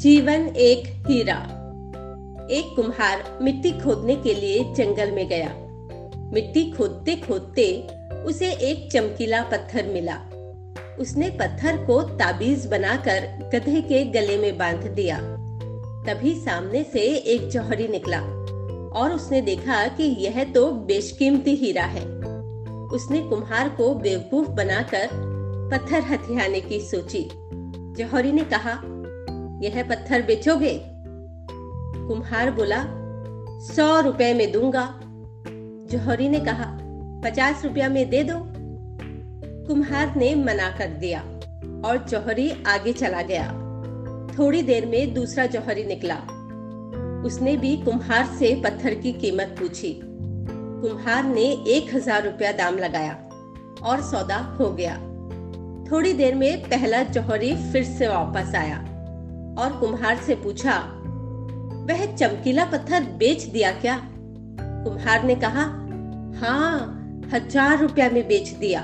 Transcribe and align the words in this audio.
जीवन 0.00 0.46
एक 0.56 1.06
हीरा 1.08 1.34
एक 2.50 2.76
कुम्हार 2.76 3.38
मिट्टी 3.42 3.70
खोदने 3.70 4.16
के 4.16 4.34
लिए 4.34 4.64
जंगल 4.74 5.10
में 5.10 5.28
गया। 5.28 5.50
मिट्टी 6.32 6.70
खोदते 6.70 7.16
खोदते 7.16 7.86
उसे 8.26 8.52
एक 8.52 8.92
चमकीला 8.92 9.42
पत्थर 9.42 9.86
मिला। 9.86 10.14
उसने 10.98 11.30
पत्थर 11.30 11.76
को 11.76 12.02
ताबीज 12.02 12.66
बनाकर 12.66 13.50
गधे 13.54 13.80
के 13.80 14.04
गले 14.04 14.38
में 14.38 14.58
बाँध 14.58 14.86
दिया। 14.86 15.18
तभी 16.06 16.34
सामने 16.34 16.84
से 16.84 17.00
एक 17.00 17.48
जौहरी 17.48 17.88
निकला 17.88 18.20
और 19.00 19.12
उसने 19.14 19.40
देखा 19.40 19.88
कि 19.88 20.02
यह 20.02 20.44
तो 20.44 20.70
बेशकीमती 20.70 21.54
हीरा 21.54 21.84
है। 21.84 22.06
उसने 22.88 23.20
कुम्हार 23.20 23.68
को 23.68 23.94
बेवकूफ़ 23.94 24.48
बनाकर 24.48 25.08
पत्थर 25.72 26.00
हथियाने 26.00 26.60
की 26.60 26.80
सोची। 26.80 27.30
जौहरी 27.98 28.32
ने 28.32 28.44
कहा 28.44 28.96
यह 29.62 29.82
पत्थर 29.82 30.22
बेचोगे? 30.22 30.80
कुम्हार 32.08 32.50
बोला, 32.50 32.84
सौ 33.66 34.00
रुपए 34.00 34.34
में 34.34 34.52
दूँगा। 34.52 35.00
जौहरी 35.90 36.28
ने 36.28 36.40
कहा, 36.40 36.78
पचास 37.24 37.64
रुपया 37.64 37.88
में 37.88 38.10
दे 38.10 38.22
दो। 38.22 38.34
कुम्हार 39.66 40.16
ने 40.16 40.34
मना 40.34 40.70
कर 40.70 40.86
दिया 40.86 41.20
और 41.84 42.06
जौहरी 42.08 42.50
आगे 42.66 42.92
चला 42.92 43.22
गया। 43.22 43.48
थोड़ी 44.38 44.62
देर 44.62 44.86
में 44.86 45.14
दूसरा 45.14 45.46
जौहरी 45.46 45.84
निकला। 45.84 46.16
उसने 47.26 47.56
भी 47.56 47.76
कुम्हार 47.76 48.26
से 48.26 48.62
पत्थर 48.64 48.94
की 48.94 49.12
कीमत 49.12 49.56
पूछी। 49.58 50.00
कुम्हार 50.04 51.24
ने 51.24 51.44
एक 51.68 51.94
हज़ार 51.94 52.24
रुपया 52.24 52.52
दाम 52.52 52.78
लगाया 52.78 53.12
और 53.84 54.00
सौदा 54.00 54.36
हो 54.36 54.70
गया। 54.70 54.96
थोड़ी 55.90 56.12
देर 56.12 56.34
में 56.34 56.62
पहला 56.62 57.02
जौहरी 57.02 57.54
फिर 57.72 57.84
से 57.84 58.08
वापस 58.08 58.54
आया। 58.54 58.89
और 59.58 59.76
कुम्हार 59.80 60.16
से 60.16 60.34
पूछा, 60.34 60.78
वह 61.88 62.04
चमकीला 62.16 62.64
पत्थर 62.64 63.04
बेच 63.18 63.44
दिया 63.44 63.72
क्या? 63.72 63.96
कुम्हार 64.60 65.24
ने 65.24 65.34
कहा 65.34 65.64
हाँ 66.40 66.96
हज़ार 67.34 67.78
रुपया 67.78 68.08
में 68.10 68.26
बेच 68.28 68.48
दिया। 68.50 68.80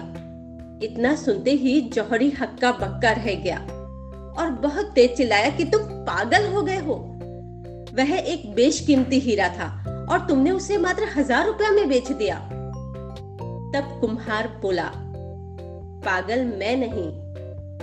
इतना 0.83 1.15
सुनते 1.17 1.51
ही 1.51 1.81
जौहरी 1.81 2.31
हक्का 2.31 2.73
बक्का 2.73 3.13
रह 3.13 3.35
गया 3.35 3.59
और 4.39 4.51
बहुत 4.63 4.93
तेज 4.95 5.17
चिल्लाया 5.17 5.51
कि 5.51 5.65
तुम 5.65 5.83
पागल 5.83 6.47
हो 6.47 6.63
गए 6.63 6.79
हो। 6.79 6.95
वह 7.95 8.13
एक 8.15 8.55
बेशकीमती 8.55 9.19
हीरा 9.19 9.49
था 9.49 9.69
और 10.11 10.27
तुमने 10.27 10.51
उसे 10.51 10.79
मात्र 10.79 11.05
हज़ार 11.17 11.47
रुपया 11.47 11.71
में 11.71 11.89
बेच 11.89 12.11
दिया। 12.13 12.39
तब 13.73 13.99
कुम्हार 14.01 14.49
बोला, 14.63 14.91
पागल 16.05 16.45
मैं 16.59 16.77
नहीं, 16.77 17.11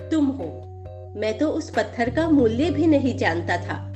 तुम 0.09 0.25
हो। 0.25 0.49
मैं 1.15 1.37
तो 1.37 1.47
उस 1.47 1.69
पत्थर 1.69 2.09
का 2.09 2.29
मूल्य 2.29 2.69
भी 2.69 2.87
नहीं 2.87 3.17
जानता 3.17 3.57
था। 3.57 3.93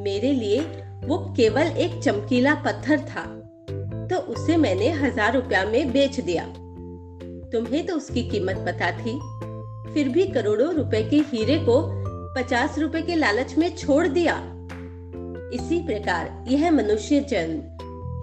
मेरे 0.00 0.32
लिए 0.32 0.60
वो 1.04 1.34
केवल 1.36 1.62
एक 1.62 2.02
चमकीला 2.02 2.54
पत्थर 2.54 2.98
था। 2.98 3.22
तो 4.08 4.16
उसे 4.16 4.56
मैंने 4.56 4.90
हज़ार 4.90 5.34
रुपया 5.34 5.64
में 5.64 5.92
बेच 5.92 6.20
दिया। 6.20 6.44
तुम्हें 7.52 7.86
तो 7.86 7.94
उसकी 7.94 8.22
कीमत 8.22 8.56
पता 8.56 8.90
थी। 8.90 9.18
फिर 9.94 10.08
भी 10.08 10.26
करोड़ों 10.26 10.74
रुपए 10.74 11.02
के 11.02 11.16
हीरे 11.16 11.58
को 11.58 11.80
पचास 12.34 12.78
रुपए 12.78 13.02
के 13.02 13.14
लालच 13.14 13.58
में 13.58 13.76
छोड़ 13.76 14.06
दिया। 14.08 14.34
इसी 15.54 15.82
प्रकार 15.86 16.44
यह 16.48 16.70
मनुष्य 16.70 17.20
जन्म, 17.20 17.60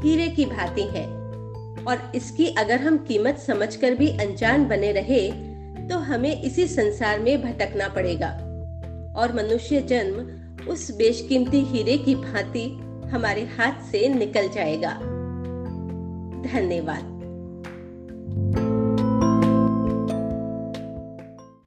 हीरे 0.04 0.28
की 0.28 0.46
भांति 0.46 0.82
है। 0.82 1.06
और 1.84 2.12
इसकी 2.16 2.48
अगर 2.48 2.80
हम 2.80 2.98
कीमत 2.98 3.38
समझकर 3.38 3.96
भी 3.96 4.10
अनजान 4.18 4.66
बने 4.66 4.92
रहे 4.92 5.53
तो 5.90 5.98
हमें 5.98 6.42
इसी 6.42 6.68
संसार 6.68 7.20
में 7.20 7.42
भटकना 7.42 7.88
पड़ेगा। 7.88 8.30
और 9.16 9.34
मनुष्य 9.36 9.82
जन्म 9.82 10.44
उस 10.68 10.98
बेशकीमती 10.98 11.62
हीरे 11.62 11.98
की 11.98 12.16
भांति 12.16 12.80
हमारे 13.10 13.42
हाथ 13.42 13.92
से 13.92 14.08
निकल 14.10 14.50
जाएगा। 14.50 14.94
धन्यवाद। 16.54 17.13